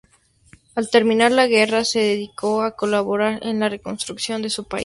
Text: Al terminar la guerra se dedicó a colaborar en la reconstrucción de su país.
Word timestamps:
Al 0.73 0.89
terminar 0.89 1.31
la 1.31 1.45
guerra 1.45 1.85
se 1.85 1.99
dedicó 1.99 2.63
a 2.63 2.71
colaborar 2.75 3.45
en 3.45 3.59
la 3.59 3.69
reconstrucción 3.69 4.41
de 4.41 4.49
su 4.49 4.63
país. 4.63 4.79